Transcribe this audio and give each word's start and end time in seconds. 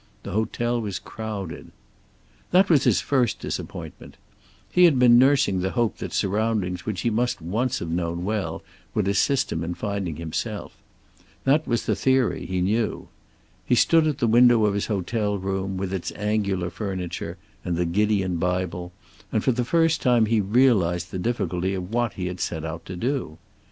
The 0.23 0.31
hotel 0.31 0.81
was 0.81 0.97
crowded. 0.97 1.71
That 2.49 2.71
was 2.71 2.85
his 2.85 3.01
first 3.01 3.37
disappointment. 3.37 4.17
He 4.71 4.85
had 4.85 4.97
been 4.97 5.19
nursing 5.19 5.59
the 5.59 5.73
hope 5.77 5.97
that 5.97 6.11
surroundings 6.11 6.87
which 6.87 7.01
he 7.01 7.11
must 7.11 7.39
once 7.39 7.77
have 7.77 7.89
known 7.91 8.25
well 8.25 8.63
would 8.95 9.07
assist 9.07 9.51
him 9.51 9.63
in 9.63 9.75
finding 9.75 10.15
himself. 10.15 10.75
That 11.43 11.67
was 11.67 11.85
the 11.85 11.95
theory, 11.95 12.47
he 12.47 12.61
knew. 12.61 13.09
He 13.63 13.75
stood 13.75 14.07
at 14.07 14.17
the 14.17 14.25
window 14.25 14.65
of 14.65 14.73
his 14.73 14.87
hotel 14.87 15.37
room, 15.37 15.77
with 15.77 15.93
its 15.93 16.11
angular 16.15 16.71
furniture 16.71 17.37
and 17.63 17.77
the 17.77 17.85
Gideon 17.85 18.37
Bible, 18.37 18.91
and 19.31 19.43
for 19.43 19.51
the 19.51 19.63
first 19.63 20.01
time 20.01 20.25
he 20.25 20.41
realized 20.41 21.11
the 21.11 21.19
difficulty 21.19 21.75
of 21.75 21.93
what 21.93 22.13
he 22.13 22.25
had 22.25 22.39
set 22.39 22.65
out 22.65 22.85
to 22.85 22.95
do. 22.95 23.37